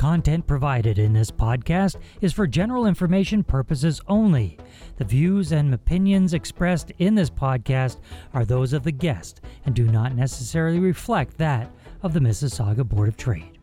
Content 0.00 0.46
provided 0.46 0.98
in 0.98 1.12
this 1.12 1.30
podcast 1.30 1.96
is 2.22 2.32
for 2.32 2.46
general 2.46 2.86
information 2.86 3.44
purposes 3.44 4.00
only. 4.08 4.56
The 4.96 5.04
views 5.04 5.52
and 5.52 5.74
opinions 5.74 6.32
expressed 6.32 6.90
in 6.96 7.14
this 7.14 7.28
podcast 7.28 7.98
are 8.32 8.46
those 8.46 8.72
of 8.72 8.82
the 8.82 8.92
guest 8.92 9.42
and 9.66 9.74
do 9.74 9.84
not 9.84 10.14
necessarily 10.14 10.78
reflect 10.78 11.36
that 11.36 11.70
of 12.02 12.14
the 12.14 12.20
Mississauga 12.20 12.82
Board 12.82 13.10
of 13.10 13.18
Trade. 13.18 13.58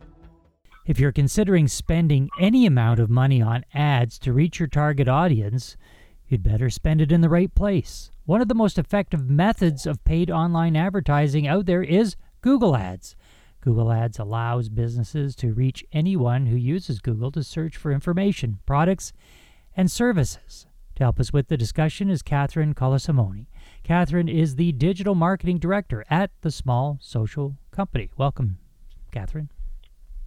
If 0.86 1.00
you're 1.00 1.10
considering 1.10 1.66
spending 1.66 2.30
any 2.38 2.66
amount 2.66 3.00
of 3.00 3.10
money 3.10 3.42
on 3.42 3.64
ads 3.74 4.16
to 4.20 4.32
reach 4.32 4.60
your 4.60 4.68
target 4.68 5.08
audience, 5.08 5.76
you'd 6.28 6.44
better 6.44 6.70
spend 6.70 7.00
it 7.00 7.10
in 7.10 7.20
the 7.20 7.28
right 7.28 7.52
place. 7.52 8.12
One 8.26 8.40
of 8.40 8.46
the 8.46 8.54
most 8.54 8.78
effective 8.78 9.28
methods 9.28 9.86
of 9.86 10.04
paid 10.04 10.30
online 10.30 10.76
advertising 10.76 11.48
out 11.48 11.66
there 11.66 11.82
is 11.82 12.14
Google 12.42 12.76
Ads. 12.76 13.16
Google 13.60 13.92
Ads 13.92 14.18
allows 14.18 14.68
businesses 14.68 15.34
to 15.36 15.52
reach 15.52 15.84
anyone 15.92 16.46
who 16.46 16.56
uses 16.56 17.00
Google 17.00 17.30
to 17.32 17.42
search 17.42 17.76
for 17.76 17.92
information, 17.92 18.60
products, 18.66 19.12
and 19.76 19.90
services. 19.90 20.66
To 20.96 21.04
help 21.04 21.20
us 21.20 21.32
with 21.32 21.48
the 21.48 21.56
discussion 21.56 22.10
is 22.10 22.22
Catherine 22.22 22.74
Colasimoni. 22.74 23.46
Catherine 23.84 24.28
is 24.28 24.56
the 24.56 24.72
Digital 24.72 25.14
Marketing 25.14 25.58
Director 25.58 26.04
at 26.10 26.30
the 26.40 26.50
Small 26.50 26.98
Social 27.00 27.56
Company. 27.70 28.10
Welcome, 28.16 28.58
Catherine. 29.12 29.50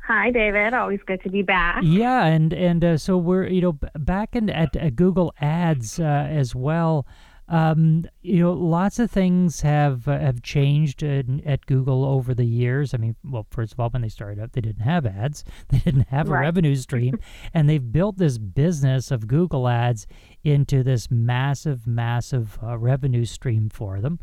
Hi, 0.08 0.32
David. 0.32 0.74
Always 0.74 1.00
good 1.06 1.22
to 1.24 1.30
be 1.30 1.42
back. 1.42 1.82
Yeah, 1.84 2.26
and 2.26 2.54
and 2.54 2.84
uh, 2.84 2.98
so 2.98 3.18
we're 3.18 3.48
you 3.48 3.62
know 3.62 3.78
back 3.96 4.36
in 4.36 4.50
at, 4.50 4.76
at 4.76 4.96
Google 4.96 5.34
Ads 5.40 6.00
uh, 6.00 6.04
as 6.04 6.56
well. 6.56 7.06
Um, 7.52 8.06
you 8.22 8.40
know, 8.40 8.54
lots 8.54 8.98
of 8.98 9.12
things 9.12 9.60
have 9.60 10.08
uh, 10.08 10.18
have 10.18 10.42
changed 10.42 11.04
in, 11.04 11.46
at 11.46 11.66
Google 11.66 12.06
over 12.06 12.34
the 12.34 12.46
years. 12.46 12.94
I 12.94 12.98
mean, 12.98 13.18
well, 13.26 13.46
first 13.52 13.74
of 13.74 13.80
all, 13.82 13.90
when 13.90 14.04
they 14.04 14.08
started 14.08 14.42
up, 14.42 14.54
they 14.54 14.62
didn't 14.62 14.84
have 14.84 15.06
ads, 15.06 15.44
they 15.68 15.80
didn't 15.80 16.08
have 16.08 16.30
a 16.30 16.32
revenue 16.32 16.76
stream, 16.76 17.20
and 17.54 17.70
they've 17.70 17.92
built 17.92 18.18
this 18.18 18.38
business 18.38 19.12
of 19.12 19.28
Google 19.28 19.68
Ads 19.68 20.08
into 20.46 20.82
this 20.82 21.12
massive, 21.12 21.86
massive 21.86 22.58
uh, 22.64 22.78
revenue 22.78 23.26
stream 23.26 23.70
for 23.70 24.00
them. 24.00 24.20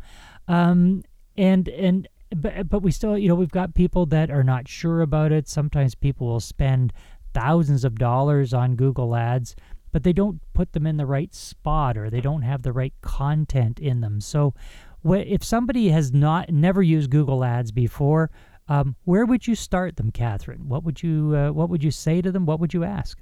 Um, 0.47 1.03
and 1.37 1.69
and 1.69 2.07
but 2.35 2.67
but 2.67 2.81
we 2.81 2.89
still, 2.89 3.15
you 3.15 3.27
know, 3.27 3.35
we've 3.35 3.51
got 3.51 3.75
people 3.75 4.07
that 4.07 4.31
are 4.31 4.43
not 4.43 4.67
sure 4.67 5.01
about 5.01 5.31
it. 5.31 5.47
Sometimes 5.47 5.93
people 5.93 6.25
will 6.25 6.39
spend 6.39 6.93
thousands 7.35 7.85
of 7.85 7.99
dollars 7.99 8.55
on 8.55 8.75
Google 8.75 9.15
Ads 9.15 9.55
but 9.91 10.03
they 10.03 10.13
don't 10.13 10.41
put 10.53 10.73
them 10.73 10.85
in 10.85 10.97
the 10.97 11.05
right 11.05 11.33
spot 11.33 11.97
or 11.97 12.09
they 12.09 12.21
don't 12.21 12.41
have 12.41 12.63
the 12.63 12.73
right 12.73 12.93
content 13.01 13.79
in 13.79 14.01
them. 14.01 14.21
So, 14.21 14.53
if 15.03 15.43
somebody 15.43 15.89
has 15.89 16.11
not 16.13 16.49
never 16.49 16.81
used 16.81 17.09
Google 17.09 17.43
Ads 17.43 17.71
before, 17.71 18.29
um, 18.67 18.95
where 19.05 19.25
would 19.25 19.47
you 19.47 19.55
start 19.55 19.95
them, 19.97 20.11
Catherine? 20.11 20.67
What 20.67 20.83
would 20.83 21.01
you 21.01 21.35
uh, 21.35 21.51
What 21.51 21.69
would 21.69 21.83
you 21.83 21.91
say 21.91 22.21
to 22.21 22.31
them? 22.31 22.45
What 22.45 22.59
would 22.59 22.73
you 22.73 22.83
ask? 22.83 23.17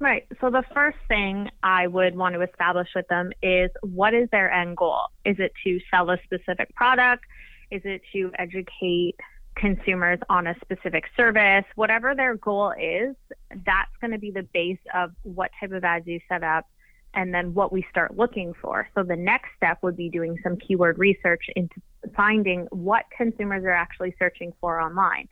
Right. 0.00 0.26
So 0.40 0.48
the 0.48 0.62
first 0.72 0.98
thing 1.08 1.50
I 1.62 1.88
would 1.88 2.16
want 2.16 2.34
to 2.34 2.42
establish 2.42 2.88
with 2.94 3.08
them 3.08 3.32
is 3.42 3.70
what 3.82 4.14
is 4.14 4.28
their 4.30 4.50
end 4.50 4.76
goal? 4.76 5.00
Is 5.24 5.36
it 5.38 5.52
to 5.64 5.80
sell 5.90 6.10
a 6.10 6.18
specific 6.24 6.74
product? 6.74 7.24
Is 7.70 7.82
it 7.84 8.02
to 8.12 8.30
educate 8.38 9.16
consumers 9.56 10.20
on 10.28 10.46
a 10.46 10.54
specific 10.60 11.04
service, 11.16 11.64
whatever 11.74 12.14
their 12.14 12.36
goal 12.36 12.72
is, 12.80 13.16
that's 13.64 13.90
going 14.00 14.10
to 14.12 14.18
be 14.18 14.30
the 14.30 14.46
base 14.52 14.78
of 14.94 15.12
what 15.22 15.50
type 15.60 15.72
of 15.72 15.84
ads 15.84 16.06
you 16.06 16.20
set 16.28 16.42
up 16.42 16.66
and 17.14 17.32
then 17.32 17.54
what 17.54 17.72
we 17.72 17.84
start 17.90 18.16
looking 18.16 18.52
for. 18.60 18.88
So 18.94 19.02
the 19.02 19.16
next 19.16 19.48
step 19.56 19.78
would 19.82 19.96
be 19.96 20.10
doing 20.10 20.36
some 20.42 20.56
keyword 20.56 20.98
research 20.98 21.44
into 21.56 21.80
finding 22.14 22.66
what 22.70 23.04
consumers 23.16 23.64
are 23.64 23.72
actually 23.72 24.14
searching 24.18 24.52
for 24.60 24.80
online. 24.80 25.28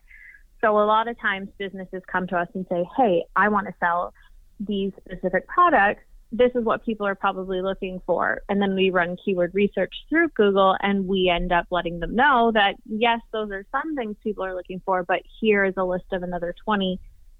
So 0.61 0.79
a 0.79 0.85
lot 0.85 1.07
of 1.07 1.19
times 1.19 1.49
businesses 1.59 2.01
come 2.11 2.25
to 2.27 2.37
us 2.37 2.47
and 2.55 2.65
say, 2.67 2.83
"Hey, 2.97 3.25
I 3.35 3.49
want 3.49 3.67
to 3.67 3.73
sell 3.79 4.13
these 4.59 4.91
specific 5.05 5.47
products 5.47 6.01
this 6.31 6.51
is 6.55 6.63
what 6.63 6.83
people 6.83 7.07
are 7.07 7.15
probably 7.15 7.61
looking 7.61 8.01
for. 8.05 8.41
And 8.49 8.61
then 8.61 8.75
we 8.75 8.89
run 8.89 9.17
keyword 9.23 9.53
research 9.53 9.93
through 10.09 10.29
Google 10.29 10.75
and 10.81 11.07
we 11.07 11.31
end 11.33 11.51
up 11.51 11.67
letting 11.71 11.99
them 11.99 12.15
know 12.15 12.51
that, 12.53 12.75
yes, 12.85 13.19
those 13.31 13.49
are 13.51 13.65
some 13.71 13.95
things 13.95 14.15
people 14.23 14.43
are 14.43 14.55
looking 14.55 14.81
for, 14.85 15.03
but 15.03 15.21
here 15.39 15.63
is 15.63 15.75
a 15.77 15.85
list 15.85 16.05
of 16.11 16.23
another 16.23 16.53
20 16.65 16.99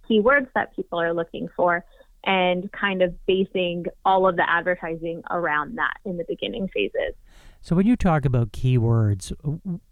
keywords 0.09 0.47
that 0.56 0.75
people 0.75 1.00
are 1.00 1.13
looking 1.13 1.47
for 1.56 1.84
and 2.23 2.72
kind 2.72 3.01
of 3.01 3.13
basing 3.25 3.85
all 4.03 4.28
of 4.28 4.35
the 4.35 4.50
advertising 4.50 5.22
around 5.29 5.78
that 5.78 5.97
in 6.06 6.18
the 6.18 6.25
beginning 6.28 6.68
phases. 6.73 7.13
So 7.62 7.75
when 7.75 7.85
you 7.85 7.95
talk 7.95 8.25
about 8.25 8.51
keywords, 8.51 9.34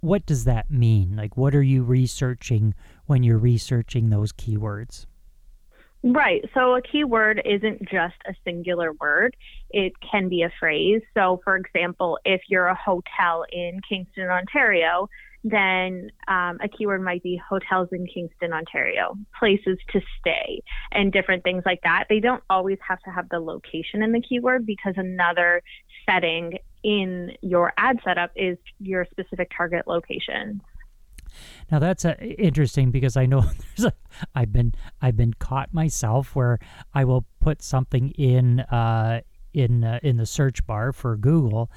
what 0.02 0.26
does 0.26 0.44
that 0.46 0.70
mean? 0.70 1.16
Like 1.16 1.38
what 1.38 1.56
are 1.56 1.64
you 1.64 1.84
researching 1.84 2.74
when 3.06 3.24
you're 3.24 3.38
researching 3.38 4.10
those 4.10 4.32
keywords? 4.32 5.06
Right. 6.04 6.44
So 6.54 6.76
a 6.76 6.82
keyword 6.84 7.42
isn't 7.44 7.82
just 7.90 8.16
a 8.28 8.36
singular 8.44 8.94
word, 8.94 9.36
it 9.72 9.94
can 10.00 10.30
be 10.30 10.44
a 10.44 10.52
phrase. 10.60 11.02
So, 11.16 11.42
for 11.44 11.56
example, 11.56 12.20
if 12.24 12.42
you're 12.48 12.68
a 12.68 12.76
hotel 12.76 13.44
in 13.52 13.80
Kingston, 13.90 14.30
Ontario, 14.30 15.10
then 15.46 16.10
um, 16.28 16.58
a 16.60 16.68
keyword 16.68 17.04
might 17.04 17.22
be 17.22 17.40
hotels 17.48 17.88
in 17.92 18.08
Kingston, 18.08 18.52
Ontario, 18.52 19.16
places 19.38 19.78
to 19.92 20.02
stay, 20.20 20.64
and 20.92 21.14
different 21.14 21.44
things 21.44 21.62
like 21.68 21.82
that. 21.84 22.06
They 22.10 22.20
don't 22.20 22.44
always 22.50 22.80
have 22.86 23.00
to 23.02 23.12
have 23.12 23.30
the 23.30 23.40
location 23.40 24.02
in 24.02 24.12
the 24.12 24.22
keyword 24.22 24.66
because 24.66 24.96
another 24.98 25.62
setting 26.10 26.58
in 26.84 27.34
your 27.42 27.74
ad 27.78 28.00
setup 28.04 28.32
is 28.36 28.58
your 28.80 29.06
specific 29.12 29.52
target 29.56 29.86
location. 29.86 30.62
Now 31.72 31.78
that's 31.78 32.06
uh, 32.06 32.16
interesting 32.20 32.90
because 32.90 33.16
I 33.16 33.28
know 33.28 33.42
there's 33.78 33.86
a 33.86 33.94
I've 34.34 34.52
been 34.52 34.74
I've 35.00 35.18
been 35.18 35.36
caught 35.36 35.74
myself 35.76 36.36
where 36.36 36.58
I 36.92 37.06
will 37.06 37.26
put 37.40 37.62
something 37.62 38.10
in 38.12 38.62
uh, 38.62 39.22
in 39.54 39.84
uh, 39.84 40.00
in 40.02 40.18
the 40.18 40.26
search 40.26 40.66
bar 40.66 40.92
for 40.92 41.18
Google, 41.18 41.70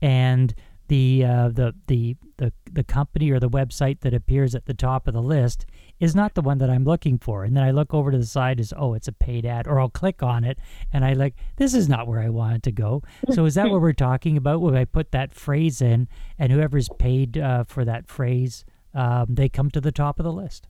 and 0.00 0.54
the 0.88 1.24
uh, 1.24 1.48
the 1.48 1.74
the 1.86 2.16
the 2.36 2.52
the 2.70 2.84
company 2.84 3.30
or 3.30 3.40
the 3.40 3.48
website 3.48 4.00
that 4.00 4.14
appears 4.14 4.54
at 4.54 4.66
the 4.66 4.74
top 4.74 5.06
of 5.08 5.14
the 5.14 5.22
list 5.22 5.66
is 5.98 6.14
not 6.14 6.34
the 6.34 6.42
one 6.42 6.58
that 6.58 6.70
I'm 6.70 6.84
looking 6.84 7.18
for. 7.18 7.44
And 7.44 7.56
then 7.56 7.64
I 7.64 7.70
look 7.70 7.94
over 7.94 8.10
to 8.10 8.18
the 8.18 8.26
side 8.26 8.60
is 8.60 8.74
oh 8.76 8.94
it's 8.94 9.08
a 9.08 9.12
paid 9.12 9.46
ad, 9.46 9.66
or 9.66 9.80
I'll 9.80 9.88
click 9.88 10.22
on 10.22 10.44
it 10.44 10.58
and 10.92 11.04
I 11.04 11.12
like 11.14 11.34
this 11.56 11.74
is 11.74 11.88
not 11.88 12.06
where 12.06 12.20
I 12.20 12.28
wanted 12.28 12.62
to 12.64 12.72
go. 12.72 13.02
So 13.32 13.44
is 13.44 13.54
that 13.54 13.70
what 13.70 13.80
we're 13.80 13.92
talking 13.92 14.36
about 14.36 14.60
when 14.60 14.76
I 14.76 14.84
put 14.84 15.12
that 15.12 15.34
phrase 15.34 15.80
in, 15.80 16.08
and 16.38 16.52
whoever's 16.52 16.88
paid 16.98 17.38
uh, 17.38 17.64
for 17.64 17.84
that 17.84 18.08
phrase 18.08 18.64
um, 18.94 19.26
they 19.28 19.48
come 19.48 19.70
to 19.70 19.80
the 19.80 19.92
top 19.92 20.18
of 20.18 20.24
the 20.24 20.32
list. 20.32 20.66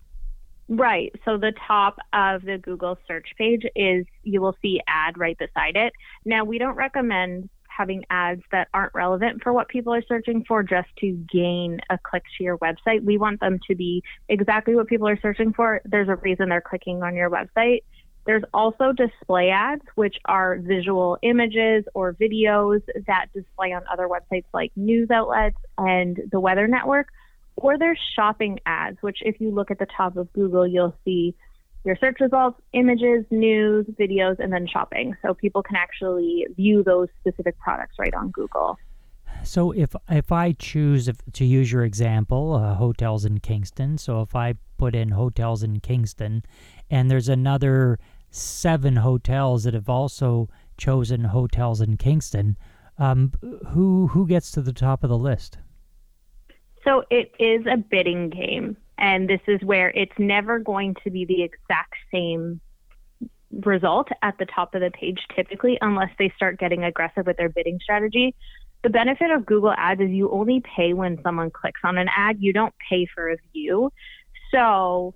Right. 0.68 1.12
So 1.24 1.38
the 1.38 1.52
top 1.66 1.98
of 2.12 2.42
the 2.42 2.58
Google 2.58 2.98
search 3.06 3.28
page 3.38 3.62
is 3.76 4.04
you 4.24 4.40
will 4.40 4.56
see 4.60 4.80
ad 4.88 5.16
right 5.16 5.38
beside 5.38 5.76
it. 5.76 5.92
Now, 6.24 6.44
we 6.44 6.58
don't 6.58 6.74
recommend 6.74 7.48
having 7.76 8.04
ads 8.10 8.42
that 8.52 8.68
aren't 8.72 8.94
relevant 8.94 9.42
for 9.42 9.52
what 9.52 9.68
people 9.68 9.92
are 9.92 10.02
searching 10.08 10.44
for 10.46 10.62
just 10.62 10.88
to 11.00 11.12
gain 11.32 11.80
a 11.90 11.98
click 11.98 12.22
to 12.38 12.44
your 12.44 12.58
website. 12.58 13.04
We 13.04 13.18
want 13.18 13.40
them 13.40 13.58
to 13.68 13.74
be 13.74 14.02
exactly 14.28 14.74
what 14.74 14.86
people 14.86 15.08
are 15.08 15.20
searching 15.20 15.52
for. 15.52 15.80
There's 15.84 16.08
a 16.08 16.16
reason 16.16 16.48
they're 16.48 16.60
clicking 16.60 17.02
on 17.02 17.14
your 17.14 17.30
website. 17.30 17.82
There's 18.24 18.42
also 18.52 18.92
display 18.92 19.50
ads, 19.50 19.82
which 19.94 20.16
are 20.24 20.58
visual 20.58 21.16
images 21.22 21.84
or 21.94 22.14
videos 22.14 22.80
that 23.06 23.26
display 23.32 23.72
on 23.72 23.82
other 23.90 24.08
websites 24.08 24.46
like 24.52 24.72
news 24.74 25.10
outlets 25.10 25.58
and 25.78 26.20
the 26.32 26.40
Weather 26.40 26.66
Network 26.66 27.08
or 27.56 27.78
there's 27.78 27.98
shopping 28.14 28.60
ads, 28.66 28.98
which 29.00 29.18
if 29.22 29.40
you 29.40 29.50
look 29.50 29.70
at 29.70 29.78
the 29.78 29.86
top 29.86 30.16
of 30.16 30.32
Google, 30.32 30.66
you'll 30.66 30.94
see 31.04 31.34
your 31.86 31.96
search 31.96 32.18
results, 32.20 32.60
images, 32.72 33.24
news, 33.30 33.86
videos, 33.98 34.40
and 34.40 34.52
then 34.52 34.66
shopping. 34.66 35.16
So 35.22 35.32
people 35.34 35.62
can 35.62 35.76
actually 35.76 36.46
view 36.56 36.82
those 36.82 37.08
specific 37.20 37.56
products 37.60 37.94
right 37.98 38.12
on 38.12 38.30
Google. 38.30 38.76
So 39.44 39.70
if 39.70 39.94
if 40.10 40.32
I 40.32 40.52
choose 40.52 41.06
if, 41.06 41.18
to 41.34 41.44
use 41.44 41.70
your 41.70 41.84
example, 41.84 42.54
uh, 42.54 42.74
hotels 42.74 43.24
in 43.24 43.38
Kingston. 43.38 43.96
So 43.98 44.20
if 44.20 44.34
I 44.34 44.54
put 44.76 44.96
in 44.96 45.10
hotels 45.10 45.62
in 45.62 45.78
Kingston, 45.78 46.42
and 46.90 47.08
there's 47.08 47.28
another 47.28 47.98
seven 48.30 48.96
hotels 48.96 49.64
that 49.64 49.74
have 49.74 49.88
also 49.88 50.48
chosen 50.76 51.24
hotels 51.24 51.80
in 51.80 51.96
Kingston, 51.96 52.56
um, 52.98 53.30
who 53.68 54.08
who 54.08 54.26
gets 54.26 54.50
to 54.52 54.60
the 54.60 54.72
top 54.72 55.04
of 55.04 55.10
the 55.10 55.18
list? 55.18 55.58
So 56.82 57.04
it 57.10 57.32
is 57.38 57.64
a 57.66 57.76
bidding 57.76 58.30
game. 58.30 58.76
And 58.98 59.28
this 59.28 59.40
is 59.46 59.60
where 59.62 59.90
it's 59.90 60.18
never 60.18 60.58
going 60.58 60.94
to 61.04 61.10
be 61.10 61.24
the 61.24 61.42
exact 61.42 61.94
same 62.12 62.60
result 63.50 64.08
at 64.22 64.36
the 64.38 64.46
top 64.46 64.74
of 64.74 64.80
the 64.80 64.90
page 64.90 65.20
typically, 65.34 65.78
unless 65.80 66.10
they 66.18 66.32
start 66.36 66.58
getting 66.58 66.84
aggressive 66.84 67.26
with 67.26 67.36
their 67.36 67.48
bidding 67.48 67.78
strategy. 67.82 68.34
The 68.82 68.90
benefit 68.90 69.30
of 69.30 69.46
Google 69.46 69.72
Ads 69.76 70.00
is 70.00 70.10
you 70.10 70.30
only 70.30 70.62
pay 70.76 70.92
when 70.92 71.20
someone 71.22 71.50
clicks 71.50 71.80
on 71.84 71.98
an 71.98 72.08
ad, 72.14 72.36
you 72.40 72.52
don't 72.52 72.74
pay 72.88 73.06
for 73.14 73.30
a 73.30 73.36
view. 73.52 73.92
So 74.52 75.14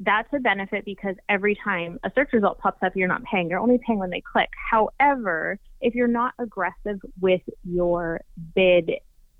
that's 0.00 0.28
a 0.34 0.40
benefit 0.40 0.84
because 0.84 1.14
every 1.28 1.56
time 1.62 1.98
a 2.02 2.10
search 2.14 2.32
result 2.32 2.58
pops 2.58 2.82
up, 2.82 2.96
you're 2.96 3.08
not 3.08 3.22
paying. 3.24 3.48
You're 3.48 3.60
only 3.60 3.78
paying 3.86 3.98
when 3.98 4.10
they 4.10 4.20
click. 4.20 4.48
However, 4.70 5.58
if 5.80 5.94
you're 5.94 6.08
not 6.08 6.34
aggressive 6.38 7.00
with 7.20 7.42
your 7.64 8.20
bid 8.54 8.90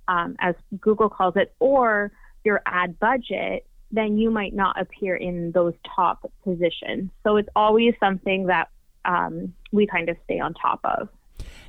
um, 0.08 0.36
as 0.40 0.54
Google 0.80 1.08
calls 1.08 1.34
it, 1.36 1.54
or 1.58 2.12
your 2.44 2.60
ad 2.66 2.98
budget, 2.98 3.66
then 3.92 4.16
you 4.16 4.30
might 4.30 4.54
not 4.54 4.80
appear 4.80 5.14
in 5.14 5.52
those 5.52 5.74
top 5.94 6.30
positions. 6.42 7.10
So 7.22 7.36
it's 7.36 7.48
always 7.54 7.94
something 8.00 8.46
that 8.46 8.68
um, 9.04 9.54
we 9.70 9.86
kind 9.86 10.08
of 10.08 10.16
stay 10.24 10.40
on 10.40 10.54
top 10.54 10.80
of. 10.84 11.08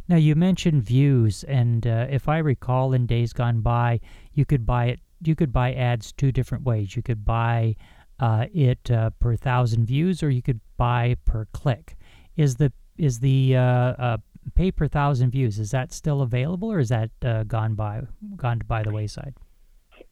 Now 0.08 0.18
you 0.18 0.36
mentioned 0.36 0.84
views, 0.84 1.44
and 1.44 1.86
uh, 1.86 2.08
if 2.10 2.28
I 2.28 2.38
recall, 2.40 2.94
in 2.94 3.06
days 3.06 3.34
gone 3.34 3.62
by, 3.62 4.00
you 4.34 4.46
could 4.46 4.66
buy 4.66 4.86
it. 4.86 5.00
You 5.24 5.36
could 5.36 5.54
buy 5.54 5.74
ads 5.74 6.12
two 6.12 6.32
different 6.32 6.66
ways. 6.66 6.96
You 6.96 7.02
could 7.02 7.24
buy 7.24 7.76
uh, 8.20 8.48
it 8.54 8.92
uh, 8.92 9.12
per 9.12 9.36
thousand 9.36 9.86
views, 9.86 10.22
or 10.22 10.30
you 10.30 10.42
could 10.42 10.60
buy 10.78 11.16
per 11.26 11.46
click. 11.54 11.96
Is 12.36 12.56
the 12.56 12.74
is 12.98 13.20
the 13.20 13.56
uh, 13.56 13.62
uh, 13.62 14.18
pay 14.56 14.72
per 14.72 14.88
thousand 14.88 15.32
views 15.32 15.60
is 15.60 15.72
that 15.72 15.94
still 15.94 16.22
available, 16.22 16.72
or 16.72 16.80
is 16.80 16.90
that 16.90 17.10
uh, 17.24 17.44
gone 17.44 17.76
by 17.76 18.02
gone 18.36 18.62
by 18.68 18.84
the 18.84 18.92
wayside? 18.92 19.34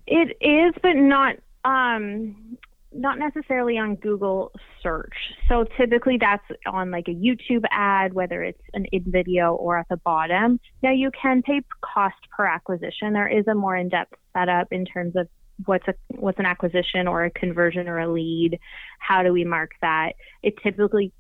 It 0.08 0.38
is, 0.42 0.74
but 0.82 0.96
not 0.96 1.36
um, 1.64 2.58
not 2.94 3.18
necessarily 3.18 3.78
on 3.78 3.96
Google 3.96 4.52
search. 4.84 5.14
So 5.48 5.66
typically 5.78 6.18
that's 6.20 6.44
on 6.66 6.92
like 6.92 7.08
a 7.08 7.12
YouTube 7.12 7.64
ad, 7.72 8.14
whether 8.14 8.44
it's 8.44 8.62
an 8.74 8.86
in 8.92 9.04
video 9.08 9.56
or 9.56 9.78
at 9.78 9.88
the 9.90 9.98
bottom. 9.98 10.60
Now 10.84 10.92
you 10.92 11.10
can 11.20 11.42
pay 11.42 11.62
cost 11.82 12.18
per 12.36 12.46
acquisition. 12.46 13.14
There 13.14 13.28
is 13.28 13.48
a 13.48 13.56
more 13.56 13.78
in-depth 13.78 14.14
setup 14.34 14.68
in 14.72 14.86
terms 14.86 15.16
of 15.16 15.28
what's 15.66 15.88
a 15.88 15.94
what's 16.10 16.40
an 16.40 16.46
acquisition 16.46 17.08
or 17.08 17.24
a 17.24 17.32
conversion 17.32 17.88
or 17.88 18.00
a 18.00 18.12
lead. 18.12 18.60
How 19.00 19.24
do 19.24 19.32
we 19.32 19.46
mark 19.46 19.72
that? 19.82 20.14
It 20.44 20.56
typically 20.62 21.14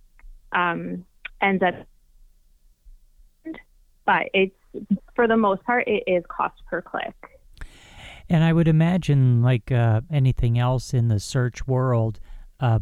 um, 0.52 1.06
ends 1.42 1.64
up, 1.64 1.76
but 4.06 4.24
it's 4.34 4.56
for 5.16 5.28
the 5.28 5.38
most 5.38 5.64
part 5.64 5.88
it 5.88 6.04
is 6.08 6.24
cost 6.28 6.56
per 6.70 6.82
click. 6.82 7.16
And 8.32 8.46
I 8.46 8.54
would 8.54 8.70
imagine, 8.70 9.42
like 9.42 9.74
uh, 9.74 10.00
anything 10.10 10.58
else 10.58 10.94
in 10.94 11.10
the 11.10 11.20
search 11.20 11.68
world, 11.68 12.22
uh, 12.62 12.80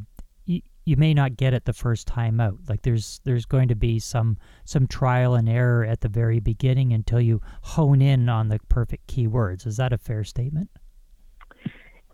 y- 0.48 0.62
you 0.86 0.96
may 0.96 1.12
not 1.12 1.38
get 1.38 1.56
it 1.56 1.66
the 1.66 1.74
first 1.74 2.06
time 2.06 2.40
out. 2.40 2.60
Like 2.70 2.84
there's 2.84 3.20
there's 3.24 3.46
going 3.46 3.68
to 3.70 3.76
be 3.76 3.98
some 3.98 4.38
some 4.64 4.86
trial 4.86 5.34
and 5.34 5.50
error 5.50 5.84
at 5.84 6.02
the 6.02 6.08
very 6.08 6.40
beginning 6.40 6.94
until 6.94 7.20
you 7.20 7.42
hone 7.64 8.00
in 8.00 8.30
on 8.30 8.50
the 8.50 8.60
perfect 8.70 9.08
keywords. 9.08 9.66
Is 9.66 9.78
that 9.78 9.92
a 9.92 9.98
fair 9.98 10.24
statement? 10.24 10.70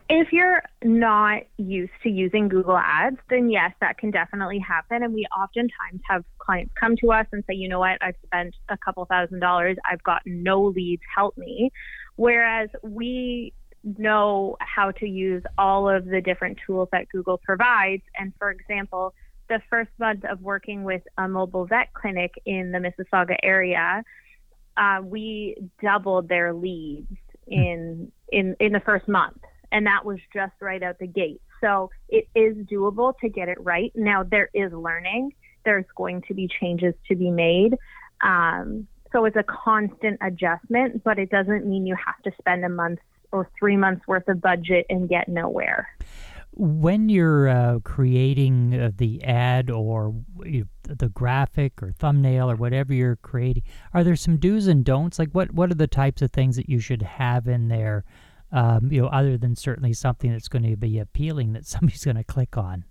If 0.07 0.31
you're 0.31 0.62
not 0.84 1.44
used 1.57 1.92
to 2.04 2.10
using 2.10 2.48
Google 2.48 2.78
Ads, 2.78 3.18
then 3.30 3.50
yes, 3.50 3.72
that 3.81 3.98
can 3.98 4.12
definitely 4.12 4.60
happen. 4.60 5.02
And 5.02 5.13
we 5.13 5.25
oftentimes 5.36 6.02
have 6.07 6.24
clients 6.38 6.74
come 6.80 6.96
to 6.98 7.12
us 7.12 7.25
and 7.31 7.44
say, 7.48 7.56
you 7.56 7.68
know 7.68 7.80
what, 7.80 7.98
I've 8.02 8.16
spent 8.24 8.54
a 8.69 8.78
couple 8.78 9.04
thousand 9.06 9.40
dollars, 9.40 9.78
I've 9.90 10.04
got 10.04 10.22
no 10.25 10.63
leads, 10.66 11.02
help 11.16 11.36
me. 11.38 11.72
Whereas 12.18 12.69
we 12.84 13.54
know 13.98 14.57
how 14.60 14.92
to 14.92 15.07
use 15.07 15.44
all 15.57 15.90
of 15.90 16.06
the 16.06 16.22
different 16.22 16.60
tools 16.66 16.90
that 16.92 17.08
Google 17.10 17.38
provides. 17.38 18.04
And 18.16 18.34
for 18.38 18.51
example, 18.51 19.13
the 19.48 19.62
first 19.69 19.92
month 20.00 20.25
of 20.25 20.42
working 20.42 20.84
with 20.84 21.04
a 21.18 21.28
mobile 21.28 21.66
vet 21.66 21.94
clinic 21.94 22.34
in 22.46 22.72
the 22.72 22.80
Mississauga 22.80 23.36
area, 23.44 24.04
uh, 24.78 25.01
we 25.04 25.56
doubled 25.81 26.28
their 26.30 26.54
leads 26.54 27.12
in 27.48 28.12
in 28.31 28.56
in 28.60 28.72
the 28.72 28.80
first 28.80 29.08
month, 29.08 29.38
and 29.75 29.86
that 29.88 30.06
was 30.06 30.19
just 30.33 30.54
right 30.62 30.81
out 30.81 31.00
the 31.00 31.07
gate. 31.07 31.42
So 31.60 31.89
it 32.07 32.30
is 32.33 32.56
doable 32.66 33.13
to 33.19 33.27
get 33.27 33.50
it 33.50 33.57
right. 33.60 33.92
Now 33.94 34.24
there 34.24 34.50
is 34.54 34.72
learning. 34.72 35.33
There's 35.66 35.86
going 35.98 36.22
to 36.30 36.33
be 36.33 36.48
changes 36.62 36.94
to 37.10 37.16
be 37.16 37.30
made. 37.30 37.75
Um, 38.24 38.88
so 39.12 39.25
it's 39.25 39.36
a 39.36 39.44
constant 39.44 40.18
adjustment, 40.22 41.04
but 41.04 41.19
it 41.19 41.30
doesn't 41.30 41.66
mean 41.66 41.86
you 41.86 41.95
have 41.95 42.22
to 42.24 42.31
spend 42.39 42.63
a 42.63 42.69
month 42.69 43.00
or 43.33 43.50
three 43.60 43.75
months 43.75 44.07
worth 44.07 44.30
of 44.30 44.39
budget 44.39 44.86
and 44.89 45.10
get 45.10 45.27
nowhere. 45.27 45.89
When 46.54 47.10
you're 47.10 47.50
uh, 47.50 47.80
creating 47.80 48.80
uh, 48.80 48.92
the 48.95 49.22
ad 49.25 49.69
or 49.69 50.16
you 50.45 50.69
the 50.83 51.10
graphic 51.10 51.83
or 51.83 51.92
thumbnail 51.92 52.50
or 52.50 52.56
whatever 52.56 52.94
you're 52.94 53.18
creating, 53.18 53.63
are 53.94 54.06
there 54.06 54.16
some 54.16 54.38
do's 54.38 54.68
and 54.68 54.86
don'ts? 54.86 55.19
Like 55.19 55.31
what 55.31 55.51
what 55.51 55.69
are 55.69 55.75
the 55.75 55.86
types 55.86 56.22
of 56.22 56.31
things 56.31 56.56
that 56.56 56.69
you 56.69 56.80
should 56.80 57.01
have 57.01 57.50
in 57.50 57.68
there? 57.68 58.06
Um, 58.56 58.90
you 58.90 59.02
know, 59.02 59.07
other 59.07 59.38
than 59.38 59.57
certainly 59.57 59.92
something 59.92 60.31
that's 60.31 60.48
going 60.48 60.63
to 60.63 60.78
be 60.78 60.98
appealing 61.00 61.52
that 61.54 61.66
somebody's 61.68 62.06
going 62.06 62.16
to 62.16 62.24
click 62.24 62.57
on. 62.57 62.86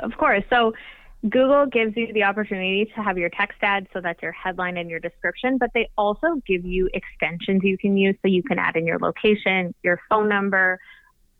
of 0.00 0.12
course. 0.18 0.44
So 0.50 0.74
Google 1.22 1.66
gives 1.66 1.96
you 1.96 2.12
the 2.12 2.24
opportunity 2.24 2.84
to 2.94 3.02
have 3.02 3.16
your 3.16 3.30
text 3.30 3.58
ad, 3.62 3.88
so 3.92 4.00
that's 4.00 4.20
your 4.22 4.32
headline 4.32 4.76
and 4.76 4.90
your 4.90 5.00
description, 5.00 5.56
but 5.58 5.70
they 5.72 5.88
also 5.96 6.42
give 6.46 6.64
you 6.64 6.90
extensions 6.92 7.62
you 7.64 7.78
can 7.78 7.96
use 7.96 8.16
so 8.20 8.28
you 8.28 8.42
can 8.42 8.58
add 8.58 8.76
in 8.76 8.86
your 8.86 8.98
location, 8.98 9.74
your 9.82 9.98
phone 10.10 10.28
number, 10.28 10.78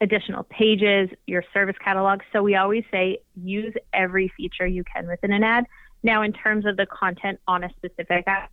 additional 0.00 0.44
pages, 0.44 1.10
your 1.26 1.44
service 1.52 1.76
catalog. 1.82 2.20
So 2.32 2.42
we 2.42 2.56
always 2.56 2.84
say 2.90 3.18
use 3.34 3.74
every 3.92 4.32
feature 4.36 4.66
you 4.66 4.82
can 4.82 5.06
within 5.06 5.32
an 5.32 5.44
ad. 5.44 5.66
Now, 6.02 6.22
in 6.22 6.32
terms 6.32 6.66
of 6.66 6.76
the 6.76 6.86
content 6.86 7.38
on 7.46 7.62
a 7.62 7.70
specific 7.76 8.24
ad, 8.26 8.48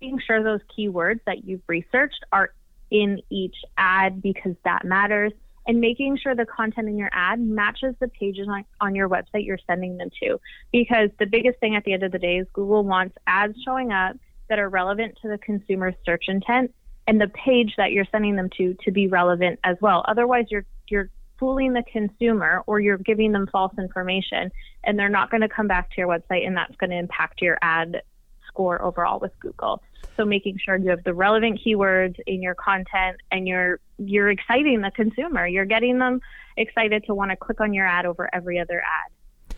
making 0.00 0.20
sure 0.26 0.42
those 0.42 0.60
keywords 0.76 1.20
that 1.26 1.44
you've 1.44 1.62
researched 1.68 2.24
are 2.32 2.52
in 2.90 3.20
each 3.30 3.56
ad 3.76 4.22
because 4.22 4.54
that 4.64 4.84
matters 4.84 5.32
and 5.66 5.80
making 5.80 6.18
sure 6.18 6.34
the 6.34 6.46
content 6.46 6.88
in 6.88 6.98
your 6.98 7.10
ad 7.12 7.40
matches 7.40 7.94
the 8.00 8.08
pages 8.08 8.48
on, 8.48 8.64
on 8.80 8.94
your 8.94 9.08
website 9.08 9.46
you're 9.46 9.58
sending 9.66 9.96
them 9.96 10.10
to. 10.22 10.40
Because 10.72 11.10
the 11.18 11.26
biggest 11.26 11.60
thing 11.60 11.76
at 11.76 11.84
the 11.84 11.92
end 11.92 12.02
of 12.02 12.12
the 12.12 12.18
day 12.18 12.38
is 12.38 12.46
Google 12.52 12.82
wants 12.84 13.16
ads 13.26 13.56
showing 13.64 13.92
up 13.92 14.16
that 14.48 14.58
are 14.58 14.68
relevant 14.68 15.18
to 15.22 15.28
the 15.28 15.38
consumer's 15.38 15.94
search 16.04 16.24
intent 16.28 16.74
and 17.06 17.20
the 17.20 17.28
page 17.28 17.74
that 17.76 17.92
you're 17.92 18.06
sending 18.10 18.36
them 18.36 18.48
to 18.56 18.74
to 18.84 18.90
be 18.90 19.06
relevant 19.06 19.58
as 19.64 19.76
well. 19.80 20.04
Otherwise, 20.08 20.46
you're 20.50 20.66
you're 20.88 21.10
fooling 21.38 21.72
the 21.72 21.84
consumer 21.90 22.62
or 22.66 22.80
you're 22.80 22.98
giving 22.98 23.32
them 23.32 23.48
false 23.50 23.72
information 23.78 24.50
and 24.84 24.98
they're 24.98 25.08
not 25.08 25.30
going 25.30 25.40
to 25.40 25.48
come 25.48 25.66
back 25.66 25.88
to 25.90 25.94
your 25.96 26.06
website 26.06 26.46
and 26.46 26.56
that's 26.56 26.76
going 26.76 26.90
to 26.90 26.98
impact 26.98 27.40
your 27.40 27.56
ad 27.62 28.02
score 28.46 28.82
overall 28.82 29.18
with 29.18 29.32
Google. 29.40 29.82
So 30.20 30.26
making 30.26 30.58
sure 30.62 30.76
you 30.76 30.90
have 30.90 31.02
the 31.04 31.14
relevant 31.14 31.60
keywords 31.64 32.16
in 32.26 32.42
your 32.42 32.54
content 32.54 33.16
and 33.32 33.48
you're 33.48 33.80
you're 33.96 34.28
exciting 34.28 34.82
the 34.82 34.90
consumer. 34.90 35.46
You're 35.46 35.64
getting 35.64 35.98
them 35.98 36.20
excited 36.58 37.04
to 37.06 37.14
want 37.14 37.30
to 37.30 37.38
click 37.38 37.58
on 37.58 37.72
your 37.72 37.86
ad 37.86 38.04
over 38.04 38.28
every 38.34 38.58
other 38.58 38.82
ad. 38.82 39.56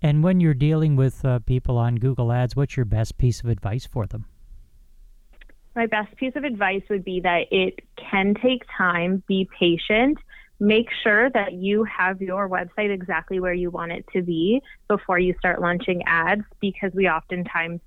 And 0.00 0.24
when 0.24 0.40
you're 0.40 0.54
dealing 0.54 0.96
with 0.96 1.26
uh, 1.26 1.40
people 1.40 1.76
on 1.76 1.96
Google 1.96 2.32
Ads, 2.32 2.56
what's 2.56 2.74
your 2.74 2.86
best 2.86 3.18
piece 3.18 3.40
of 3.40 3.50
advice 3.50 3.84
for 3.84 4.06
them? 4.06 4.24
My 5.76 5.84
best 5.84 6.16
piece 6.16 6.34
of 6.36 6.44
advice 6.44 6.82
would 6.88 7.04
be 7.04 7.20
that 7.20 7.48
it 7.50 7.80
can 7.96 8.34
take 8.34 8.62
time, 8.78 9.22
be 9.28 9.46
patient, 9.58 10.16
make 10.58 10.88
sure 11.02 11.28
that 11.30 11.52
you 11.52 11.84
have 11.84 12.22
your 12.22 12.48
website 12.48 12.90
exactly 12.90 13.40
where 13.40 13.52
you 13.52 13.70
want 13.70 13.92
it 13.92 14.06
to 14.14 14.22
be 14.22 14.62
before 14.88 15.18
you 15.18 15.34
start 15.38 15.60
launching 15.60 16.02
ads 16.06 16.44
because 16.60 16.92
we 16.94 17.08
oftentimes 17.08 17.80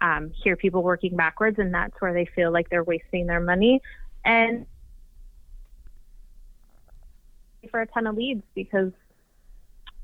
um, 0.00 0.30
hear 0.42 0.56
people 0.56 0.82
working 0.82 1.16
backwards, 1.16 1.58
and 1.58 1.72
that's 1.72 1.94
where 2.00 2.12
they 2.12 2.24
feel 2.24 2.52
like 2.52 2.68
they're 2.70 2.84
wasting 2.84 3.26
their 3.26 3.40
money. 3.40 3.80
And 4.24 4.66
for 7.70 7.80
a 7.80 7.86
ton 7.86 8.06
of 8.06 8.16
leads 8.16 8.42
because 8.54 8.92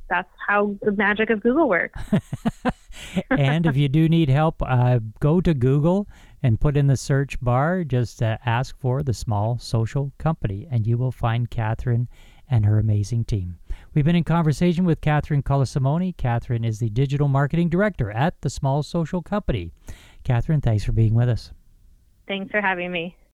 that's 0.08 0.30
how 0.46 0.74
the 0.82 0.92
magic 0.92 1.30
of 1.30 1.40
Google 1.40 1.68
works. 1.68 2.02
and 3.30 3.64
if 3.64 3.76
you 3.76 3.88
do 3.88 4.08
need 4.08 4.28
help, 4.28 4.60
uh, 4.60 4.98
go 5.20 5.40
to 5.40 5.54
Google 5.54 6.08
and 6.42 6.60
put 6.60 6.76
in 6.76 6.88
the 6.88 6.96
search 6.96 7.40
bar, 7.40 7.84
just 7.84 8.22
uh, 8.22 8.38
ask 8.44 8.76
for 8.78 9.02
the 9.02 9.14
small 9.14 9.58
social 9.58 10.12
company, 10.18 10.66
and 10.70 10.86
you 10.86 10.98
will 10.98 11.12
find 11.12 11.50
Catherine 11.50 12.08
and 12.50 12.66
her 12.66 12.78
amazing 12.78 13.24
team. 13.24 13.58
We've 13.92 14.04
been 14.04 14.14
in 14.14 14.22
conversation 14.22 14.84
with 14.84 15.00
Catherine 15.00 15.42
Colasimone. 15.42 16.16
Catherine 16.16 16.64
is 16.64 16.78
the 16.78 16.90
digital 16.90 17.26
marketing 17.26 17.68
director 17.68 18.08
at 18.12 18.40
the 18.40 18.48
Small 18.48 18.84
Social 18.84 19.20
Company. 19.20 19.72
Catherine, 20.22 20.60
thanks 20.60 20.84
for 20.84 20.92
being 20.92 21.12
with 21.12 21.28
us. 21.28 21.50
Thanks 22.28 22.52
for 22.52 22.60
having 22.60 22.92
me. 22.92 23.16